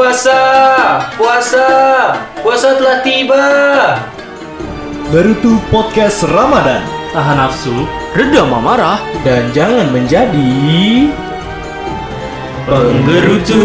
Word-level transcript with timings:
Puasa, 0.00 0.40
puasa, 1.20 1.68
puasa 2.40 2.72
telah 2.80 3.04
tiba. 3.04 3.44
Barutu 5.12 5.60
Podcast 5.68 6.24
Ramadan 6.24 6.80
Tahan 7.12 7.36
nafsu, 7.36 7.84
redam 8.16 8.48
amarah, 8.48 8.96
dan 9.28 9.52
jangan 9.52 9.92
menjadi 9.92 10.56
penggerutu. 12.64 13.60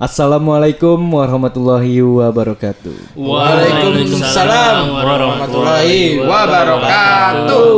Assalamualaikum 0.00 0.96
warahmatullahi 1.04 2.00
wabarakatuh. 2.00 3.12
Waalaikumsalam 3.12 4.88
warahmatullahi 4.96 6.24
wabarakatuh. 6.24 7.68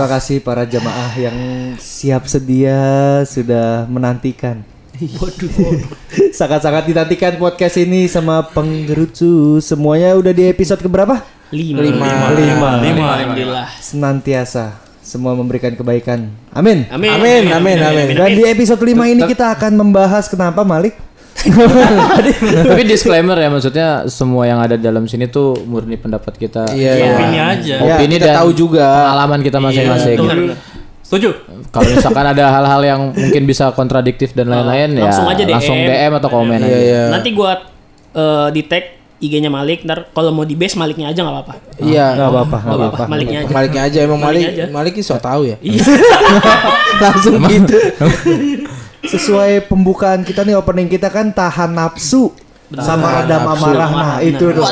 Terima 0.00 0.16
kasih 0.16 0.40
para 0.40 0.64
jamaah 0.64 1.12
yang 1.12 1.36
siap 1.76 2.24
sedia 2.24 2.80
sudah 3.28 3.84
menantikan. 3.84 4.64
Sangat-sangat 6.40 6.88
dinantikan 6.88 7.36
podcast 7.36 7.76
ini 7.76 8.08
sama 8.08 8.40
penggerutu. 8.48 9.60
Semuanya 9.60 10.16
udah 10.16 10.32
di 10.32 10.48
episode 10.48 10.80
keberapa? 10.80 11.20
Lima. 11.52 11.84
Lima. 11.84 12.32
Lima. 12.32 12.70
Lima. 12.80 13.06
Alhamdulillah. 13.12 13.68
Senantiasa 13.76 14.80
semua 15.04 15.36
memberikan 15.36 15.76
kebaikan. 15.76 16.32
Amin. 16.48 16.88
Amin. 16.88 17.20
Amin, 17.20 17.44
amin, 17.52 17.76
amin. 17.84 18.06
Dan 18.16 18.40
di 18.40 18.48
episode 18.48 18.80
5 18.80 19.04
ini 19.04 19.28
kita 19.28 19.52
akan 19.52 19.84
membahas 19.84 20.32
kenapa 20.32 20.64
Malik? 20.64 20.96
Tapi 22.70 22.82
disclaimer 22.84 23.34
ya 23.34 23.48
maksudnya 23.48 23.88
semua 24.06 24.44
yang 24.44 24.58
ada 24.58 24.74
dalam 24.74 25.04
sini 25.04 25.26
tuh 25.26 25.56
murni 25.62 25.96
pendapat 25.96 26.36
kita. 26.36 26.68
Iya, 26.70 26.90
Ya, 26.90 26.94
iya. 26.96 27.10
Opini 27.10 27.38
aja. 27.38 27.74
Ya, 27.76 27.94
Opini 27.96 28.14
kita 28.14 28.26
dan 28.26 28.34
tahu 28.36 28.50
juga. 28.52 28.86
pengalaman 29.06 29.40
kita 29.40 29.58
masing-masing. 29.58 30.16
Iya, 30.16 30.26
betul. 30.26 30.54
Setuju? 31.00 31.28
Kalau 31.70 31.88
misalkan 31.88 32.22
ada 32.24 32.44
hal-hal 32.50 32.80
yang 32.84 33.00
mungkin 33.10 33.42
bisa 33.44 33.70
kontradiktif 33.72 34.30
dan 34.30 34.46
lain-lain 34.46 34.94
ya 34.94 35.06
langsung 35.06 35.26
aja 35.26 35.42
DM. 35.42 35.52
langsung 35.52 35.76
DM 35.76 36.12
atau 36.14 36.28
komen 36.28 36.58
Iya, 36.58 36.66
aja. 36.66 36.78
iya. 36.78 37.02
Nanti 37.10 37.28
gua 37.30 37.52
eh, 38.12 38.48
di 38.50 38.62
tag 38.62 38.84
IG-nya 39.18 39.48
Malik, 39.48 39.84
ntar 39.84 40.08
kalau 40.10 40.32
mau 40.32 40.42
di 40.42 40.56
base 40.56 40.74
Maliknya 40.74 41.10
aja 41.10 41.20
nggak 41.20 41.34
apa-apa. 41.34 41.54
Iya. 41.78 42.06
Enggak 42.14 42.28
apa-apa, 42.30 42.56
enggak 42.56 42.64
Nggak 42.70 42.78
apa-apa. 42.88 43.04
Maliknya 43.06 43.38
aja. 43.38 43.50
Maliknya 43.52 43.82
aja 43.84 43.98
emang 44.00 44.18
Malik 44.18 44.40
Maliknya 44.40 44.64
aja. 44.64 44.64
Malik 44.72 44.92
so 45.00 45.16
tahu 45.16 45.42
ya. 45.44 45.56
Iya. 45.60 45.84
Langsung 47.02 47.34
gitu. 47.44 47.76
Sesuai 49.02 49.64
pembukaan 49.64 50.20
kita 50.20 50.42
nih 50.42 50.54
opening 50.54 50.86
kita 50.86 51.08
kan 51.08 51.30
tahan 51.30 51.70
nafsu 51.70 52.30
sama 52.70 53.18
redam 53.18 53.42
amarah. 53.44 53.90
Nah, 53.90 54.16
itu 54.20 54.44
tuh. 54.46 54.66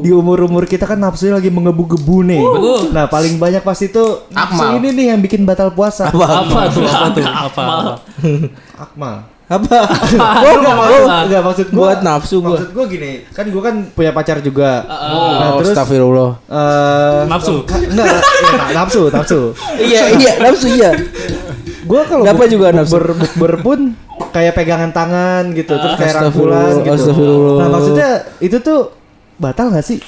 Di 0.00 0.10
umur-umur 0.10 0.64
kita 0.64 0.84
kan 0.84 0.96
nafsunya 0.96 1.36
lagi 1.36 1.48
menggebu-gebu 1.48 2.16
nih. 2.24 2.42
Nah, 2.90 3.06
paling 3.06 3.36
banyak 3.36 3.60
pasti 3.60 3.88
tuh 3.88 4.26
nafsu 4.28 4.58
Akmal. 4.58 4.80
ini 4.80 4.88
nih 4.90 5.06
yang 5.10 5.20
bikin 5.20 5.44
batal 5.44 5.70
puasa. 5.70 6.08
Apa 6.08 6.66
tuh? 6.68 6.82
Apa 6.82 7.06
tuh? 7.12 7.24
Apa? 7.24 7.64
Akmal. 8.74 9.16
Apa? 9.44 9.76
Gua 10.40 10.52
enggak 10.56 10.74
mau. 10.74 10.98
Enggak 11.20 11.42
maksud 11.44 11.66
gua. 11.68 11.78
Buat 11.78 11.98
nafsu 12.00 12.36
gua. 12.40 12.56
Maksud 12.56 12.70
gua 12.72 12.84
gini, 12.88 13.12
kan 13.28 13.44
gua 13.52 13.62
kan 13.62 13.74
punya 13.92 14.10
pacar 14.10 14.40
juga. 14.40 14.80
Oh, 14.88 15.36
Nah, 15.36 15.48
terus 15.60 15.76
astagfirullah. 15.76 16.30
eh, 16.48 17.20
Nafsu? 17.28 17.54
Enggak, 17.62 18.08
nafsu, 18.72 19.02
nafsu. 19.12 19.40
Iya, 19.76 20.16
iya, 20.16 20.32
nafsu 20.40 20.66
iya. 20.72 20.90
Gua 21.84 22.02
kalau 22.04 22.22
buk- 22.24 22.48
juga 22.48 22.66
nafsu? 22.70 22.96
bukber 22.96 23.04
bukber 23.14 23.52
pun 23.60 23.78
kayak 24.30 24.52
pegangan 24.52 24.90
tangan 24.90 25.52
gitu, 25.52 25.72
terus 25.72 25.94
kayak 25.94 26.14
rangkulan 26.18 26.72
gitu. 26.78 26.90
astagfirullah. 26.90 27.58
Nah, 27.58 27.68
maksudnya 27.68 28.10
itu 28.38 28.56
tuh 28.58 28.80
batal 29.36 29.68
gak 29.68 29.82
sih? 29.82 29.98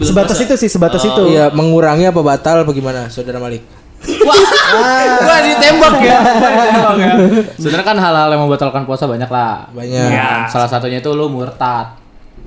Sebatas 0.00 0.34
puasa. 0.34 0.44
itu 0.44 0.54
sih, 0.56 0.68
sebatas 0.68 1.02
itu. 1.02 1.22
Iya, 1.28 1.48
mengurangi 1.50 2.04
apa 2.04 2.20
batal 2.20 2.62
apa 2.62 2.70
gimana, 2.70 3.08
Saudara 3.08 3.38
Malik? 3.38 3.64
Gua 4.00 5.36
ditembak 5.40 5.94
ya. 6.00 6.18
Sebenarnya 7.60 7.86
kan 7.86 7.96
hal-hal 7.96 8.28
yang 8.28 8.42
membatalkan 8.42 8.84
puasa 8.84 9.04
banyak 9.04 9.28
lah. 9.28 9.68
Banyak. 9.70 10.08
Ya. 10.08 10.44
Salah 10.46 10.66
satunya 10.66 10.98
itu 10.98 11.10
lu 11.10 11.28
murtad. 11.28 11.96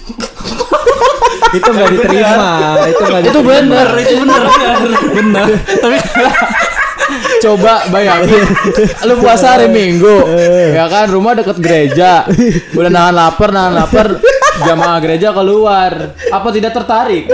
itu 1.53 1.69
nggak 1.69 1.89
diterima, 1.91 2.49
itu 2.83 2.97
nggak 2.99 3.21
Itu 3.21 3.29
diterima. 3.29 3.49
bener, 3.53 3.87
itu 3.95 4.13
bener. 4.17 4.41
bener. 5.21 5.45
Tapi 5.53 5.97
coba 7.41 7.87
bayangin 7.89 8.43
lu 9.07 9.13
puasa 9.19 9.57
hari 9.57 9.67
Minggu 9.69 10.23
ya 10.73 10.85
kan? 10.87 11.05
Rumah 11.09 11.33
deket 11.37 11.57
gereja. 11.59 12.23
Udah 12.73 12.89
nahan 12.89 13.13
lapar 13.13 13.49
nahan 13.51 13.73
lapar 13.75 14.07
jamaah 14.63 14.97
gereja 14.99 15.33
keluar. 15.33 16.13
Apa 16.29 16.47
tidak 16.49 16.71
tertarik? 16.73 17.25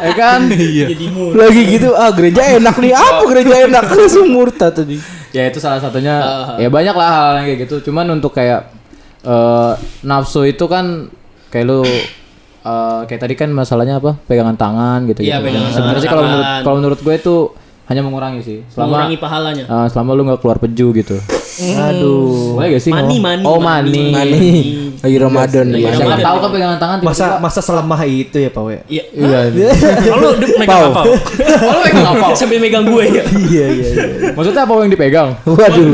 Ya 0.00 0.12
kan? 0.14 0.48
Lagi 1.34 1.62
gitu, 1.68 1.90
ah 1.94 2.10
gereja 2.12 2.56
enak 2.56 2.76
nih. 2.76 2.92
Apa 2.92 3.22
gereja 3.28 3.54
enak? 3.66 3.84
Langsung 3.90 4.28
murtad 4.30 4.72
tadi. 4.74 4.98
ya 5.34 5.50
itu 5.50 5.58
salah 5.58 5.82
satunya. 5.82 6.22
Ya 6.60 6.70
banyak 6.70 6.94
lah 6.94 7.08
hal 7.10 7.30
yang 7.42 7.46
kayak 7.50 7.58
gitu. 7.66 7.90
Cuman 7.90 8.06
untuk 8.12 8.30
kayak 8.30 8.70
eh, 9.24 9.72
nafsu 10.06 10.46
itu 10.46 10.64
kan 10.70 11.10
kayak 11.50 11.66
lu 11.66 11.82
eh, 11.82 13.00
kayak 13.10 13.20
tadi 13.20 13.34
kan 13.34 13.50
masalahnya 13.50 13.98
apa? 13.98 14.14
Pegangan 14.28 14.54
tangan 14.54 14.98
gitu 15.10 15.26
Iya, 15.26 15.42
gitu 15.42 15.50
pegangan 15.50 15.70
sebenarnya 15.74 16.02
sih 16.02 16.10
kalau 16.10 16.22
menurut 16.24 16.46
kalau 16.62 16.76
menurut 16.78 17.00
gue 17.02 17.14
itu 17.18 17.36
hanya 17.84 18.00
mengurangi 18.00 18.40
sih 18.40 18.58
selama 18.66 18.88
Mengurangi 18.88 19.16
pahalanya. 19.16 19.64
eh, 19.66 19.86
selama 19.88 20.10
lu 20.12 20.22
nggak 20.24 20.40
keluar 20.40 20.56
peju 20.56 20.88
gitu 20.92 21.16
Aduh. 21.54 22.56
boleh 22.56 22.68
gak 22.70 22.82
sih 22.82 22.90
Mani, 22.90 23.14
ngomong? 23.14 23.22
mani, 23.22 23.42
oh 23.44 23.58
mani. 23.58 23.90
mani, 23.92 24.04
Mani. 24.10 24.48
Lagi 24.98 25.16
Ramadan 25.20 25.64
nih. 25.68 25.82
Siapa 25.84 26.00
Ramadan. 26.00 26.24
tahu 26.24 26.36
kan 26.36 26.50
pegangan 26.50 26.78
tangan 26.80 26.96
Masa 26.98 27.12
tiba-tiba 27.20 27.38
masa 27.38 27.60
selemah 27.60 28.00
itu 28.02 28.36
ya, 28.36 28.50
Pak 28.50 28.62
We? 28.64 28.76
Iya. 28.88 29.02
Iya. 29.14 29.68
Kalau 30.02 30.32
lu 30.32 30.46
megang 30.56 30.82
apa? 30.90 31.02
oh 31.04 31.14
lu 31.70 31.80
pegang 31.84 32.06
apa 32.08 32.26
Sambil 32.34 32.58
megang 32.58 32.84
gue 32.84 33.04
ya. 33.06 33.22
Iya, 33.28 33.66
iya, 33.70 33.86
iya. 33.86 34.04
maksudnya 34.32 34.64
apa 34.64 34.72
yang 34.74 34.90
dipegang 34.90 35.28
Waduh. 35.44 35.92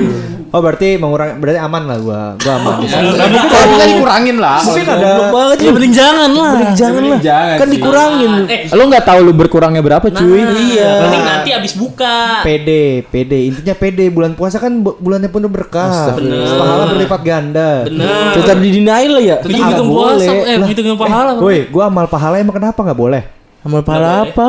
Oh, 0.51 0.59
berarti 0.59 0.95
mengurangi 0.95 1.39
berarti 1.39 1.59
aman 1.59 1.83
lah 1.85 1.97
gua. 1.97 2.23
Gua 2.37 2.53
aman. 2.57 2.73
Nah, 2.81 3.01
mungkin 3.25 3.47
kalau 3.47 3.67
kita 3.71 3.85
dikurangin 3.89 4.37
lah 4.37 4.59
Mungkin 4.61 4.83
ada 4.85 5.09
banget 5.31 5.57
Ya 5.57 5.71
mending 5.71 5.95
jangan 5.95 6.31
lah. 6.33 6.53
Jangan 6.73 7.03
lah. 7.07 7.19
Jangan 7.21 7.55
Kan 7.55 7.67
sih. 7.67 7.73
dikurangin. 7.73 8.33
Eh, 8.45 8.61
lu 8.69 8.83
nggak 8.85 9.05
tahu 9.05 9.19
lu 9.21 9.33
berkurangnya 9.33 9.79
berapa 9.79 10.07
cuy 10.09 10.43
Iya. 10.43 10.93
mending 11.01 11.23
nanti 11.25 11.51
abis 11.53 11.73
buka. 11.75 12.43
PD, 12.43 12.71
PD. 13.07 13.33
Intinya 13.47 13.75
PD 13.75 14.01
bulan 14.09 14.35
puasa 14.35 14.59
kan 14.59 14.75
bu- 14.77 14.99
bulannya 14.99 15.29
penuh 15.29 15.47
berkah. 15.47 16.19
Pahala 16.19 16.85
berlipat 16.89 17.21
ganda. 17.21 17.71
Bener. 17.85 18.35
Tetap 18.35 18.57
di 18.59 18.69
denial 18.73 19.11
lah 19.13 19.23
ya. 19.23 19.37
Itu 19.39 19.49
Nggak 19.49 19.69
hitung 19.71 19.89
puasa, 19.89 20.19
boleh. 20.27 20.51
eh 20.51 20.59
hitung 20.67 20.99
pahala. 20.99 21.31
Woi, 21.39 21.59
gua 21.69 21.87
amal 21.87 22.07
pahala 22.07 22.37
emang 22.37 22.53
kenapa 22.53 22.79
nggak 22.81 22.99
boleh? 22.99 23.23
Amal 23.61 23.85
pahala 23.85 24.25
apa? 24.25 24.49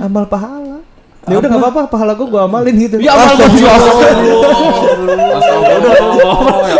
Amal 0.00 0.24
pahala. 0.26 0.57
Ya 1.28 1.36
udah 1.36 1.48
nggak 1.48 1.62
apa-apa, 1.62 1.80
pahala 1.86 2.12
gua 2.12 2.26
gua 2.26 2.42
amalin 2.44 2.74
gitu. 2.74 2.96
ya 2.98 3.12
amal 3.12 3.36
gua 3.36 3.48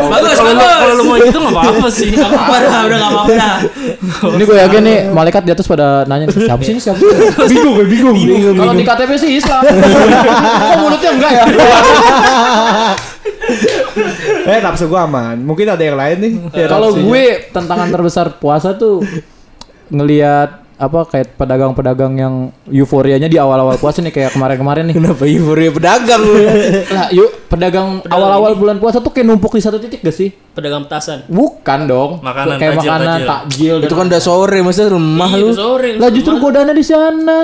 Bagus, 0.09 0.35
Kalau 0.35 0.51
lu 0.51 0.57
bagus. 0.57 0.79
kalau 0.79 0.95
lu 0.97 1.05
mau 1.05 1.17
itu 1.17 1.39
enggak 1.39 1.55
apa-apa 1.55 1.89
sih. 1.91 2.09
Gak 2.11 2.29
apa-apa 2.29 2.55
dah, 2.59 2.81
udah 2.89 2.99
gak 2.99 3.11
apa-apa 3.11 3.33
dah. 3.35 3.57
Ini 4.35 4.43
gue 4.43 4.57
yakin 4.59 4.83
nih 4.83 4.99
malaikat 5.13 5.43
di 5.45 5.53
atas 5.53 5.67
pada 5.69 5.87
nanya 6.05 6.27
siapa 6.29 6.63
sih 6.63 6.73
ini 6.73 6.81
siapa 6.81 6.99
bingung 7.51 7.75
gue 7.77 7.87
bingung. 7.87 8.17
Kalau 8.57 8.75
di 8.75 8.85
KTP 8.85 9.11
sih 9.17 9.31
Islam. 9.37 9.63
Kok 10.65 10.77
mulutnya 10.81 11.11
enggak 11.13 11.33
ya? 11.33 11.45
Eh, 14.49 14.61
nafsu 14.61 14.89
gua 14.89 15.05
aman. 15.05 15.37
Mungkin 15.41 15.69
ada 15.69 15.81
yang 15.81 15.97
lain 15.97 16.17
nih. 16.21 16.33
Kalau 16.65 16.93
gue 16.95 17.25
tantangan 17.51 17.89
terbesar 17.89 18.37
puasa 18.37 18.73
tuh 18.73 19.05
ngelihat 19.89 20.68
apa 20.79 21.01
kayak 21.05 21.35
pedagang-pedagang 21.35 22.15
yang 22.15 22.35
euforianya 22.65 23.27
di 23.27 23.35
awal-awal 23.35 23.75
puasa 23.75 23.99
nih 23.99 24.09
kayak 24.09 24.31
kemarin-kemarin 24.31 24.87
nih. 24.87 24.95
Kenapa 24.95 25.27
euforia 25.27 25.71
pedagang 25.71 26.23
lu? 26.23 26.39
Lah, 26.89 27.11
yuk 27.11 27.31
pedagang 27.47 27.99
awal-awal 28.07 28.55
bulan 28.55 28.79
puasa 28.79 28.99
tuh 28.99 29.11
kayak 29.11 29.27
numpuk 29.27 29.51
di 29.51 29.61
satu 29.61 29.77
titik 29.77 29.99
gak 29.99 30.15
sih? 30.15 30.31
Pedagang 30.31 30.87
petasan. 30.87 31.27
Bukan 31.27 31.81
dong. 31.85 32.11
Makanan, 32.23 32.57
kayak 32.57 32.79
takjil, 32.79 32.87
makanan 32.87 33.07
takjil. 33.11 33.27
takjil. 33.27 33.77
Itu 33.83 33.95
kan 33.95 34.05
udah 34.07 34.23
sore, 34.23 34.59
masa 34.63 34.87
lemah 34.87 35.31
Iya, 35.31 35.39
lu? 35.39 35.47
itu 35.47 35.59
sore. 35.59 35.91
Lah 35.99 36.09
justru 36.09 36.35
godaannya 36.39 36.75
di 36.75 36.87
sana. 36.87 37.39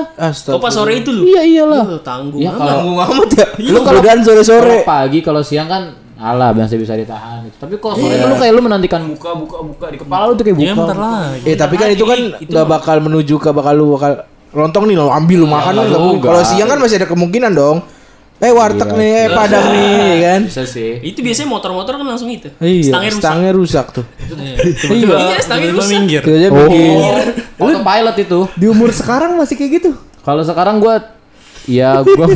Oh 0.54 0.60
pas 0.62 0.70
sore 0.70 0.92
itu 0.98 1.10
lu? 1.10 1.26
Iya 1.26 1.42
iyalah. 1.42 1.84
Lu 1.90 1.98
tanggung. 2.00 2.38
Ya 2.38 2.54
kalau 2.54 2.70
Tanggung 2.70 2.98
amat 3.02 3.30
ya. 3.34 3.46
Lu 3.58 3.66
Lu 3.66 3.78
kalau- 3.82 3.98
godaan 3.98 4.20
sore-sore. 4.22 4.86
Pagi 4.86 5.18
kalau 5.20 5.42
siang 5.42 5.66
kan 5.66 5.82
alah 6.16 6.50
masih 6.50 6.76
bisa 6.76 6.94
ditahan 6.94 7.42
gitu. 7.44 7.56
Tapi 7.58 7.74
kalau 7.76 7.94
sore 7.94 8.06
Iya. 8.08 8.16
itu 8.16 8.26
lu 8.26 8.36
kayak 8.36 8.52
lu 8.52 8.62
menantikan 8.62 9.00
buka 9.04 9.30
buka 9.32 9.56
buka 9.64 9.86
di 9.88 9.98
kepala 9.98 10.22
lu 10.26 10.34
tuh 10.34 10.44
kayak 10.44 10.56
buka. 10.56 10.66
Ya 10.66 10.74
bentar 10.74 10.96
lagi. 10.96 11.42
Eh 11.44 11.56
tapi 11.56 11.74
kan 11.74 11.88
itu 11.88 12.04
kan 12.04 12.18
Itu 12.36 12.50
nggak 12.50 12.66
bakal 12.68 12.96
menuju 13.00 13.34
ke 13.36 13.50
bakal 13.50 13.74
lu 13.74 13.86
bakal 13.92 14.12
lontong 14.50 14.84
nih 14.84 14.94
lo 14.94 15.10
ambil 15.10 15.38
lu 15.42 15.48
makan 15.48 15.72
kan 15.72 15.84
nggak 15.84 15.98
mungkin. 16.00 16.18
juga. 16.20 16.28
Kalau 16.28 16.42
siang 16.44 16.68
kan 16.68 16.78
masih 16.78 16.96
ada 16.96 17.08
kemungkinan 17.08 17.52
dong. 17.52 17.78
Eh 18.36 18.50
warteg 18.50 18.86
Iya. 18.86 18.98
nih, 18.98 19.10
eh 19.16 19.28
padang 19.28 19.66
nih 19.70 19.94
kan. 20.20 20.40
Bisa 20.44 20.62
sih. 20.64 20.90
Itu 21.00 21.18
biasanya 21.20 21.48
motor-motor 21.48 21.94
kan 21.94 22.04
langsung 22.04 22.26
itu. 22.28 22.50
Iya, 22.58 22.90
Stangnya 22.90 23.10
rusak. 23.10 23.22
stangnya 23.22 23.52
rusak 23.52 23.86
tuh. 23.90 24.04
Iya, 24.84 25.38
stangnya 25.38 25.70
rusak. 25.72 25.88
minggir. 25.88 26.22
Oh. 26.50 26.66
bikin. 26.66 26.98
Autopilot 27.56 28.16
itu. 28.18 28.40
di 28.52 28.66
umur 28.66 28.90
sekarang 28.90 29.34
masih 29.34 29.54
kayak 29.54 29.70
gitu. 29.78 29.90
Kalau 30.20 30.42
sekarang 30.42 30.78
gua 30.78 30.98
ya 31.64 32.00
gua 32.04 32.28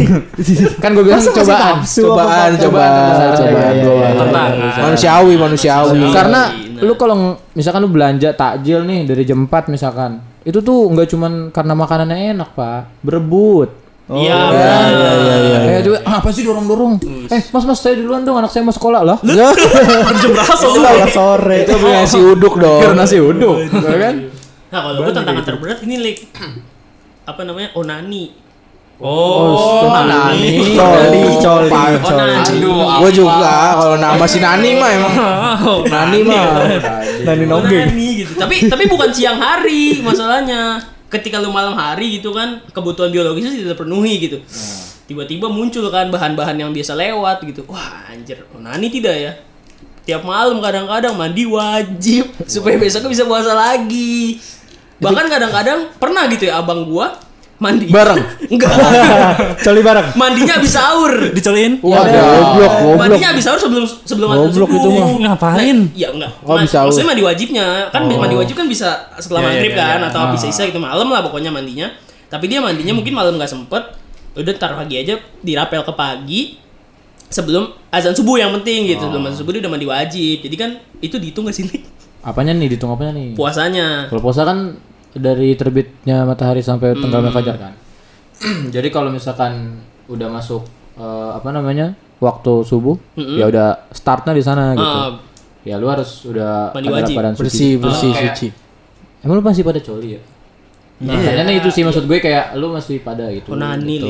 kan 0.80 0.90
gua 0.96 1.04
bilang 1.04 1.20
cobaan. 1.20 1.76
Cobaan, 1.80 1.80
cobaan, 1.84 2.50
Cobaan, 2.56 3.30
cobaan. 3.36 3.72
iya, 3.76 3.92
iya, 3.92 4.52
iya. 4.56 4.82
Manusiawi, 4.88 5.34
manusiawi. 5.36 6.00
Karena 6.10 6.40
lu 6.78 6.94
kalau 6.94 7.16
misalkan 7.52 7.80
lu 7.84 7.90
belanja 7.92 8.32
takjil 8.32 8.82
nih 8.84 9.04
dari 9.04 9.22
jam 9.22 9.44
4 9.44 9.68
misalkan. 9.68 10.24
Itu 10.42 10.64
tuh 10.64 10.88
nggak 10.88 11.12
cuman 11.12 11.32
karena 11.52 11.74
makanannya 11.76 12.32
enak, 12.32 12.56
Pak. 12.56 13.04
Berebut. 13.04 13.68
Iya. 14.08 14.32
Oh, 14.40 14.52
Ya 14.56 14.76
ya 14.88 15.10
ya 15.12 15.36
ya. 15.36 15.58
Kayak 15.68 15.82
juga 15.84 15.98
"Ah, 16.08 16.24
apa 16.24 16.32
sih 16.32 16.40
dorong-dorong? 16.40 16.96
Eh, 17.28 17.42
Mas 17.52 17.64
Mas 17.68 17.76
saya 17.76 17.92
duluan 18.00 18.24
dong 18.24 18.40
anak 18.40 18.48
saya 18.48 18.64
mau 18.64 18.72
sekolah 18.72 19.04
lah. 19.04 19.20
Jam 20.24 20.30
berapa 20.32 20.54
Setelah 20.56 21.04
sore. 21.12 21.68
Itu 21.68 21.76
punya 21.76 22.08
si 22.12 22.16
uduk 22.16 22.56
dong. 22.56 22.80
Karena 22.80 23.04
nasi 23.04 23.20
uduk, 23.20 23.68
kan? 23.68 24.14
Nah 24.72 24.78
kalau 24.80 25.04
gue 25.04 25.12
tantangan 25.12 25.44
terberat 25.44 25.78
ini 25.84 25.96
lik 26.00 26.18
apa 27.28 27.40
namanya 27.44 27.68
onani. 27.76 28.47
Oh, 28.98 29.86
Nani. 29.94 30.74
Coli, 30.74 31.22
coli, 31.38 31.70
coli. 32.02 32.34
Gue 32.98 33.10
juga 33.14 33.78
kalau 33.78 33.94
nama 33.94 34.26
si 34.26 34.42
Nani 34.42 34.74
mah 34.74 34.90
emang. 34.90 35.14
Nani 35.86 36.18
mah. 36.26 36.42
Nani 37.22 37.44
nonggeng. 37.46 37.94
Onani 37.94 38.08
gitu. 38.26 38.32
Tapi 38.34 38.66
tapi 38.66 38.90
bukan 38.90 39.10
siang 39.16 39.38
hari 39.38 40.02
masalahnya. 40.02 40.82
Ketika 41.08 41.40
lu 41.40 41.54
malam 41.54 41.72
hari 41.72 42.20
gitu 42.20 42.34
kan 42.36 42.60
kebutuhan 42.74 43.14
biologisnya 43.14 43.54
tidak 43.54 43.78
terpenuhi 43.78 44.18
gitu. 44.18 44.42
Tiba-tiba 45.08 45.48
muncul 45.48 45.88
kan 45.88 46.10
bahan-bahan 46.10 46.58
yang 46.58 46.74
biasa 46.74 46.98
lewat 46.98 47.46
gitu. 47.46 47.64
Wah 47.70 48.10
anjir 48.10 48.44
onani 48.50 48.90
tidak 48.90 49.14
ya. 49.14 49.32
Tiap 50.10 50.26
malam 50.26 50.58
kadang-kadang 50.58 51.14
mandi 51.14 51.46
wajib 51.46 52.34
supaya 52.44 52.76
besoknya 52.76 53.14
bisa 53.14 53.24
puasa 53.24 53.54
lagi. 53.54 54.42
Bahkan 54.98 55.30
kadang-kadang 55.30 55.94
pernah 56.02 56.26
gitu 56.26 56.50
ya 56.50 56.58
abang 56.58 56.82
gua 56.82 57.27
mandi 57.58 57.90
Bareng? 57.90 58.22
Enggak. 58.54 58.70
Coli 59.66 59.82
bareng. 59.82 60.06
Mandinya 60.14 60.62
habis 60.62 60.72
sahur. 60.72 61.12
dicolin? 61.34 61.82
Wah, 61.82 62.06
goblok, 62.06 62.72
goblok. 62.72 62.96
Mandinya 63.02 63.28
habis 63.34 63.44
sahur 63.44 63.58
sebelum 63.58 63.84
sebelum 63.84 64.28
Goblok 64.30 64.70
itu 64.70 64.88
mah. 64.94 65.06
Ngapain? 65.34 65.76
Nah, 65.90 65.98
iya 65.98 66.08
enggak. 66.14 66.32
Oh, 66.46 66.54
Ma- 66.54 66.62
bisa 66.62 66.72
sahur. 66.82 66.88
Maksudnya 66.94 67.08
mandi 67.10 67.24
wajibnya. 67.26 67.66
Kan 67.90 68.02
mandi 68.06 68.36
wajib 68.38 68.54
kan 68.54 68.66
bisa 68.70 69.10
setelah 69.18 69.42
Iya, 69.42 69.46
iya, 69.46 69.54
maghrib 69.58 69.72
iya, 69.74 69.80
kan 69.82 69.98
iya. 69.98 70.08
atau 70.08 70.20
habis 70.30 70.42
isya 70.46 70.64
gitu 70.70 70.78
malam 70.78 71.08
lah 71.10 71.20
pokoknya 71.26 71.50
mandinya. 71.50 71.90
Tapi 72.30 72.44
dia 72.46 72.62
mandinya 72.62 72.94
mungkin 72.94 73.12
malam 73.12 73.34
nggak 73.34 73.50
sempet. 73.50 73.82
Udah 74.38 74.54
taruh 74.54 74.78
pagi 74.78 75.02
aja 75.02 75.18
dirapel 75.42 75.82
ke 75.82 75.92
pagi 75.98 76.40
sebelum 77.28 77.68
azan 77.90 78.14
subuh 78.14 78.38
yang 78.38 78.54
penting 78.62 78.86
gitu. 78.86 79.02
Sebelum 79.10 79.26
azan 79.26 79.42
subuh 79.42 79.50
dia 79.50 79.66
udah 79.66 79.72
mandi 79.74 79.86
wajib. 79.90 80.46
Jadi 80.46 80.56
kan 80.56 80.70
itu 81.02 81.18
dihitung 81.18 81.50
gak 81.50 81.58
sih? 81.58 81.66
Apanya 82.22 82.54
nih 82.54 82.70
dihitung 82.70 82.90
apanya 82.90 83.14
nih? 83.14 83.34
puasanya? 83.38 84.10
Kalau 84.10 84.22
puasa 84.22 84.42
kan 84.42 84.74
dari 85.12 85.54
terbitnya 85.54 86.24
matahari 86.24 86.60
sampai 86.60 86.92
tenggelamnya 86.92 87.32
fajar 87.32 87.56
kan. 87.56 87.72
Jadi 88.74 88.88
kalau 88.88 89.08
misalkan 89.08 89.82
udah 90.06 90.28
masuk 90.28 90.62
eh, 90.94 91.30
apa 91.34 91.48
namanya 91.50 91.92
waktu 92.18 92.62
subuh, 92.62 92.98
ya 93.14 93.46
udah 93.46 93.88
startnya 93.90 94.34
di 94.34 94.42
sana 94.42 94.74
gitu. 94.74 94.82
Ah, 94.84 95.12
Ya 95.66 95.76
lu 95.76 95.84
harus 95.90 96.24
udah 96.24 96.72
Mandi 96.72 96.88
ada 96.88 96.96
wajib. 97.02 97.14
keadaan 97.18 97.34
suci. 97.36 97.44
Bersih, 97.44 97.72
bersih, 97.76 98.10
Kayak- 98.14 98.24
suci. 98.32 98.48
Emang 99.20 99.36
lu 99.36 99.44
masih 99.44 99.62
pada 99.66 99.80
coli 99.82 100.16
ya? 100.16 100.20
Nah, 100.98 101.14
kayaknya 101.14 101.54
itu 101.60 101.68
sih 101.70 101.82
maksud 101.84 102.06
gue 102.08 102.18
kayak 102.18 102.56
lu 102.56 102.72
masih 102.72 103.02
pada 103.02 103.28
gitu. 103.30 103.52
onani 103.52 103.96
gitu. 103.98 104.08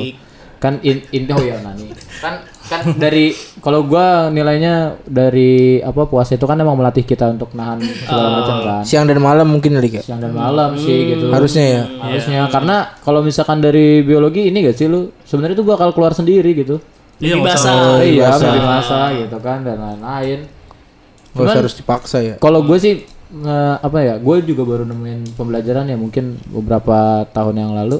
Kan 0.60 0.78
in, 0.86 1.02
in 1.10 1.24
oh 1.28 1.40
ya 1.42 1.58
nani. 1.60 1.90
Kan 2.22 2.44
kan 2.68 2.82
dari 3.02 3.32
kalau 3.58 3.82
gua 3.82 4.28
nilainya 4.28 5.00
dari 5.02 5.80
apa 5.80 6.04
puasa 6.04 6.32
itu 6.32 6.44
kan 6.44 6.54
emang 6.54 6.76
melatih 6.76 7.02
kita 7.02 7.28
untuk 7.28 7.50
nahan 7.52 7.80
segala 7.80 8.28
macam 8.36 8.56
kan. 8.60 8.82
Siang 8.84 9.04
dan 9.04 9.18
malam 9.18 9.48
mungkin 9.48 9.74
kali. 9.74 9.98
Siang 9.98 10.20
dan 10.20 10.30
malam 10.30 10.76
sih 10.76 10.98
gitu. 11.10 11.28
Harusnya 11.28 11.64
ya. 11.64 11.82
Harusnya 11.98 12.40
karena 12.46 12.76
kalau 13.00 13.20
misalkan 13.20 13.58
dari 13.58 14.00
biologi 14.00 14.46
ini 14.46 14.62
gak 14.62 14.76
sih 14.76 14.86
lu 14.86 15.10
sebenarnya 15.22 15.56
itu 15.56 15.64
bakal 15.64 15.90
keluar 15.90 16.12
sendiri 16.12 16.52
gitu. 16.52 16.78
Iya, 17.18 17.34
basah. 17.36 17.98
iya, 17.98 18.30
masa 18.62 19.00
gitu 19.12 19.36
kan 19.38 19.66
dan 19.66 19.76
lain-lain. 19.76 20.46
Cuman- 21.34 21.56
harus 21.56 21.74
dipaksa 21.74 22.18
ya. 22.20 22.34
Kalau 22.36 22.62
gue 22.62 22.78
sih 22.78 22.94
nge- 23.28 23.78
apa 23.80 23.98
ya, 24.00 24.14
gue 24.16 24.36
juga 24.44 24.62
baru 24.62 24.82
nemuin 24.84 25.34
pembelajaran 25.34 25.86
ya 25.86 25.96
mungkin 25.96 26.38
beberapa 26.46 27.26
tahun 27.28 27.54
yang 27.58 27.72
lalu. 27.74 27.98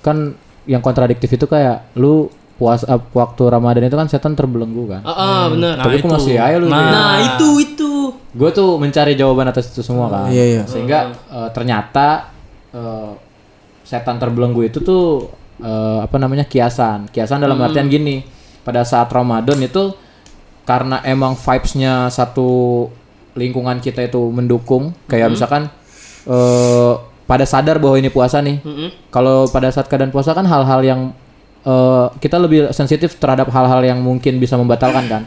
Kan 0.00 0.34
yang 0.66 0.80
kontradiktif 0.80 1.30
itu 1.30 1.44
kayak 1.44 1.94
lu 1.94 2.26
puas 2.60 2.84
eh, 2.84 3.00
waktu 3.16 3.42
Ramadan 3.48 3.88
itu 3.88 3.96
kan 3.96 4.04
setan 4.04 4.36
terbelenggu 4.36 4.84
kan. 4.84 5.00
Ah, 5.00 5.16
ah, 5.16 5.42
bener. 5.48 5.80
Tapi 5.80 6.04
aku 6.04 6.12
masih 6.12 6.36
aja 6.36 6.60
lu. 6.60 6.68
Nah, 6.68 7.16
itu 7.24 7.48
itu. 7.64 8.12
Gue 8.36 8.52
tuh 8.52 8.76
mencari 8.76 9.16
jawaban 9.16 9.48
atas 9.48 9.72
itu 9.72 9.80
semua 9.80 10.12
kan. 10.12 10.28
Iya, 10.28 10.44
iya. 10.44 10.62
Sehingga 10.68 11.08
eh, 11.08 11.48
ternyata 11.56 12.28
eh, 12.76 13.16
setan 13.80 14.20
terbelenggu 14.20 14.60
itu 14.68 14.84
tuh 14.84 15.32
eh, 15.64 16.04
apa 16.04 16.20
namanya 16.20 16.44
kiasan. 16.44 17.08
Kiasan 17.08 17.40
dalam 17.40 17.56
artian 17.64 17.88
gini. 17.88 18.20
Pada 18.60 18.84
saat 18.84 19.08
Ramadan 19.08 19.56
itu 19.64 19.96
karena 20.68 21.00
emang 21.08 21.32
vibes-nya 21.40 22.12
satu 22.12 22.84
lingkungan 23.32 23.80
kita 23.80 24.04
itu 24.04 24.20
mendukung, 24.28 24.92
kayak 25.08 25.32
misalkan 25.32 25.72
eh 26.28 26.92
pada 27.24 27.48
sadar 27.48 27.80
bahwa 27.80 27.96
ini 27.96 28.12
puasa 28.12 28.44
nih. 28.44 28.60
Kalau 29.08 29.48
pada 29.48 29.72
saat 29.72 29.88
keadaan 29.88 30.12
puasa 30.12 30.36
kan 30.36 30.44
hal-hal 30.44 30.84
yang 30.84 31.00
eh, 31.64 32.06
kita 32.20 32.36
lebih 32.40 32.72
sensitif 32.72 33.16
terhadap 33.20 33.48
hal-hal 33.52 33.80
yang 33.84 33.98
mungkin 34.00 34.36
bisa 34.40 34.56
membatalkan 34.56 35.04
kan. 35.08 35.22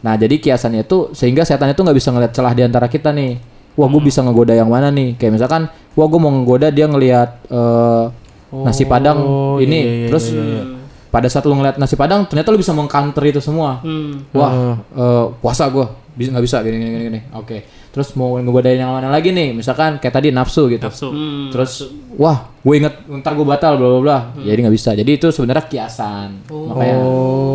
Nah 0.00 0.14
jadi 0.16 0.36
kiasannya 0.40 0.84
itu 0.84 1.12
sehingga 1.12 1.44
setan 1.44 1.72
itu 1.72 1.80
nggak 1.80 1.96
bisa 1.96 2.10
ngeliat 2.12 2.32
celah 2.32 2.52
di 2.56 2.62
antara 2.64 2.86
kita 2.88 3.12
nih. 3.12 3.38
Wah 3.76 3.92
gue 3.92 4.00
bisa 4.08 4.24
ngegoda 4.24 4.56
yang 4.56 4.72
mana 4.72 4.88
nih? 4.88 5.20
Kayak 5.20 5.36
misalkan, 5.36 5.68
wah 5.92 6.06
gue 6.08 6.16
mau 6.16 6.32
ngegoda 6.32 6.72
dia 6.72 6.88
ngelihat 6.88 7.44
eh, 7.52 8.04
nasi 8.64 8.88
padang 8.88 9.20
ini, 9.60 10.08
terus 10.08 10.32
pada 11.12 11.28
saat 11.28 11.44
lu 11.44 11.56
ngeliat 11.56 11.76
nasi 11.76 11.96
padang 11.96 12.24
ternyata 12.24 12.52
lu 12.52 12.58
bisa 12.60 12.72
mengcounter 12.72 13.20
itu 13.28 13.40
semua. 13.44 13.84
Wah 14.32 14.52
eh, 14.80 15.24
puasa 15.44 15.68
gue 15.68 15.86
bisa 16.16 16.32
nggak 16.32 16.44
bisa 16.48 16.56
gini 16.64 16.76
gini 16.80 16.88
gini. 16.88 17.04
gini. 17.04 17.20
Oke. 17.36 17.56
Terus 17.96 18.12
mau 18.12 18.36
ngegodain 18.36 18.76
yang 18.76 18.92
mana 18.92 19.08
lagi 19.08 19.32
nih? 19.32 19.56
Misalkan 19.56 19.96
kayak 19.96 20.20
tadi 20.20 20.28
nafsu 20.28 20.68
gitu. 20.68 20.84
Nafsu. 20.84 21.08
Terus 21.48 21.88
wah 22.20 22.52
gue 22.60 22.74
inget 22.76 22.92
ntar 23.08 23.32
gue 23.32 23.46
batal 23.48 23.80
bla 23.80 23.88
bla 23.88 24.00
bla. 24.04 24.18
Jadi 24.36 24.58
nggak 24.60 24.74
bisa. 24.76 24.92
Jadi 24.92 25.16
itu 25.16 25.32
sebenarnya 25.32 25.64
kiasan. 25.64 26.44
Makanya 26.44 26.96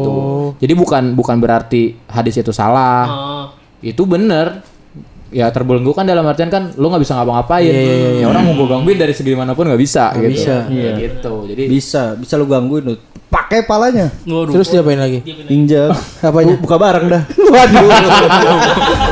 tuh. 0.02 0.58
Jadi 0.58 0.74
bukan 0.74 1.14
bukan 1.14 1.38
berarti 1.38 1.94
hadis 2.10 2.42
itu 2.42 2.50
salah. 2.50 3.06
Ah. 3.06 3.46
Itu 3.86 4.10
bener. 4.10 4.66
Ya 5.30 5.48
terbelenggu 5.48 5.94
kan 5.94 6.04
dalam 6.04 6.26
artian 6.26 6.50
kan 6.50 6.74
lu 6.74 6.90
nggak 6.90 7.06
bisa 7.06 7.14
ngapa-ngapain. 7.16 7.70
Ya 8.18 8.26
orang 8.26 8.42
mau 8.42 8.58
gue 8.58 8.68
gangguin 8.68 8.98
dari 8.98 9.14
segi 9.14 9.38
mana 9.38 9.54
pun 9.54 9.70
nggak 9.70 9.78
bisa 9.78 10.10
gitu. 10.18 10.26
bisa. 10.26 10.56
Kayak 10.66 10.94
gitu. 10.98 11.34
Jadi 11.54 11.64
Bisa, 11.70 12.04
bisa 12.18 12.34
lu 12.36 12.50
gangguin 12.50 12.84
lu. 12.90 12.98
Pakai 13.30 13.64
palanya. 13.64 14.10
Waduh. 14.28 14.52
Terus 14.58 14.68
diapain 14.68 14.98
lagi? 14.98 15.22
Injak. 15.48 15.96
Apanya? 16.26 16.58
Bu- 16.58 16.66
Buka 16.66 16.76
barang 16.76 17.06
dah. 17.08 17.24
Waduh. 17.56 17.88